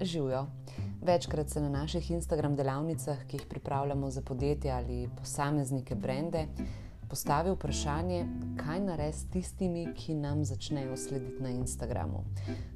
[0.00, 0.46] Živijo.
[1.02, 6.46] Večkrat se na naših Instagram delavnicah, ki jih pripravljamo za podjetja ali posameznike, brende,
[7.08, 8.26] postavi vprašanje,
[8.56, 12.24] kaj narediti s tistimi, ki nam začnejo slediti na Instagramu.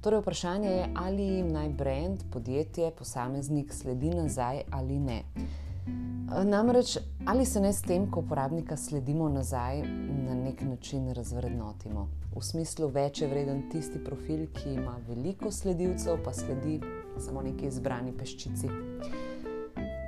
[0.00, 5.22] Torej, vprašanje je, ali jim naj brand, podjetje, posameznik sledi nazaj ali ne.
[6.30, 9.82] Namreč, ali se ne s tem, ko uporabnika sledimo nazaj,
[10.26, 12.08] na nek način razvrednotimo.
[12.36, 16.78] V smislu, več je vreden tisti profil, ki ima veliko sledilcev, pa sledi
[17.18, 18.70] samo neki izbrani peščici.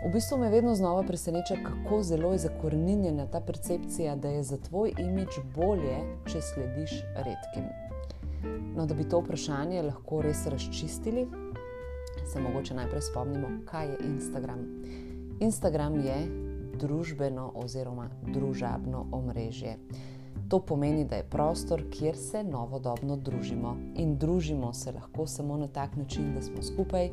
[0.05, 4.63] V bistvu me vedno znova preseneča, kako zelo je zakorenjena ta percepcija, da je za
[4.63, 5.99] tvoj imič bolje,
[6.31, 7.67] če slediš redkim.
[8.77, 11.27] No, da bi to vprašanje lahko res razčistili,
[12.33, 14.69] se mogoče najprej spomnimo, kaj je Instagram.
[15.41, 16.17] Instagram je
[16.81, 19.77] družbeno oziroma družabno omrežje.
[20.49, 23.77] To pomeni, da je prostor, kjer se novodobno družimo.
[23.97, 27.11] In družimo se lahko samo na tak način, da smo skupaj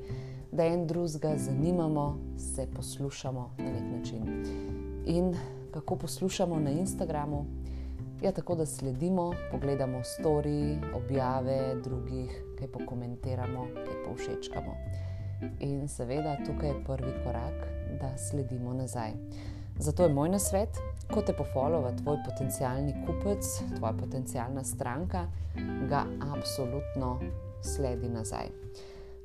[0.51, 4.45] da en drugega zanimamo, se poslušamo na nek način.
[5.05, 5.35] In
[5.71, 7.45] kako poslušamo na Instagramu?
[8.21, 14.75] Ja, tako da sledimo, pogledamo story, objave drugih, kaj pokomentiramo, kaj povšečkamo.
[15.59, 19.13] In seveda tukaj je prvi korak, da sledimo nazaj.
[19.79, 20.77] Zato je moj nasvet,
[21.13, 23.45] ko te pofollowa tvoj potencijalni kupec,
[23.77, 25.25] tvoja potencijalna stranka,
[25.89, 26.03] ga
[26.35, 27.19] absolutno
[27.63, 28.49] sledi nazaj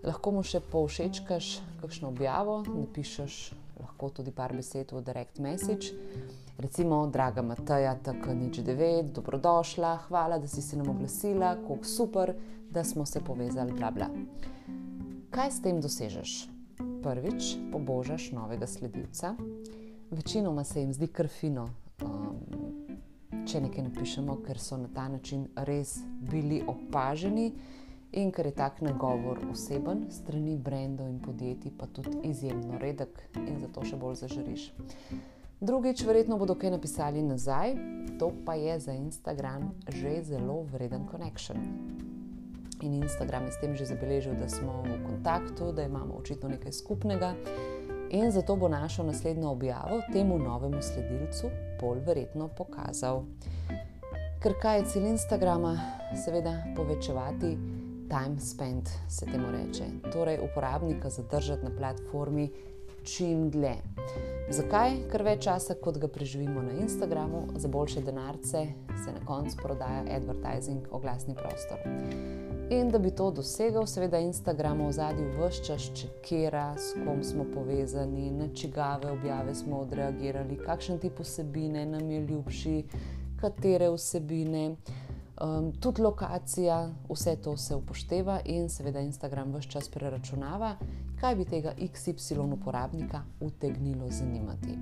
[0.05, 1.51] lahko mu še povšečkaš
[1.81, 3.37] kakšno objavo, napišeš
[3.81, 5.93] lahko tudi par besed v direct message.
[6.61, 12.35] Recimo, draga Mataja, tako nič devet, dobrodošla, hvala, da si se nam oglasila, kako super,
[12.71, 14.09] da smo se povezali, bla bla.
[15.35, 16.54] Kaj s tem dosežeš?
[17.05, 19.35] Prvič, pobožaš novega sledilca.
[20.11, 21.67] Večinoma se jim zdi krfino,
[22.01, 22.39] um,
[23.45, 25.99] če nekaj napišemo, ker so na ta način res
[26.31, 27.51] bili opaženi
[28.13, 33.61] in ker je tak nagovor oseben, strani brendov in podjetij, pa tudi izjemno redek in
[33.61, 34.71] zato še bolj zažariš.
[35.61, 37.77] Drugič, verjetno bodo kaj napisali nazaj,
[38.17, 41.61] to pa je za Instagram že zelo vreden connection.
[42.85, 46.73] In Instagram je s tem že zabeležil, da smo v kontaktu, da imamo očitno nekaj
[46.73, 47.33] skupnega,
[48.13, 51.51] in zato bo našo naslednjo objavo temu novemu sledilcu
[51.81, 53.25] bolj verjetno pokazal.
[54.43, 55.79] Ker kaj je cilj Instagrama?
[56.25, 57.57] Seveda povečevati
[58.09, 62.51] time spent, se temu reče, torej uporabnika zadržati na platformi
[63.05, 63.77] čim dlje.
[64.51, 64.97] Zakaj?
[65.13, 68.67] Ker več časa, kot ga preživimo na Instagramu, za boljše denarce
[69.05, 71.81] se na koncu prodaja advertising, oglasni prostor.
[72.71, 77.45] In da bi to dosegel, seveda Instagram v zadju vse čas čekira, s kom smo
[77.55, 82.77] povezani, na čigave objave smo odreagirali, kakšen tip vsebine nam je ljubši,
[83.41, 84.77] katere vsebine.
[85.41, 90.77] Um, tudi lokacija, vse to se upošteva in seveda Instagram vse čas preračunava,
[91.21, 94.79] kaj bi tega XY uporabnika utegnilo zanimati.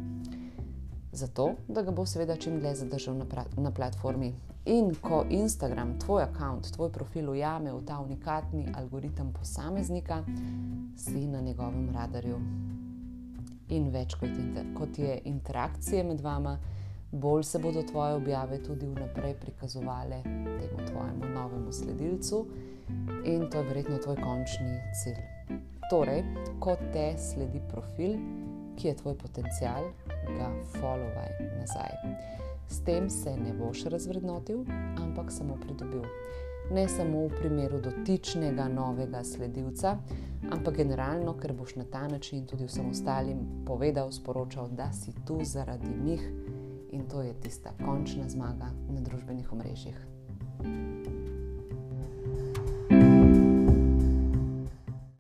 [1.13, 3.25] Zato, da ga bo seveda čim dlje zadržal na,
[3.57, 4.35] na platformi.
[4.65, 10.25] In ko Instagram, tvoj račun, tvoj profil ujame v ta unikatni algoritem posameznika,
[10.97, 12.39] si na njegovem radarju.
[13.69, 16.59] In več kot, inter, kot je interakcije med vama,
[17.13, 22.47] bolj se bodo tvoje objave tudi vnaprej prikazovale temu tvojemu novemu sledilcu
[23.25, 25.61] in to je verjetno tvoj končni cilj.
[25.91, 26.25] Torej,
[26.61, 28.17] ko te sledi profil,
[28.77, 29.85] ki je tvoj potencial,
[30.39, 31.93] ga followaj nazaj.
[32.69, 34.65] S tem se ne boš razvrednotil,
[34.97, 36.03] ampak samo pridobil.
[36.73, 39.99] Ne samo v primeru dotičnega novega sledilca,
[40.51, 45.41] ampak generalno, ker boš na ta način tudi vsem ostalim povedal, sporočal, da si tu
[45.45, 46.31] zaradi njih
[47.13, 49.97] to je tista končna zmaga na družbenih omrežjih.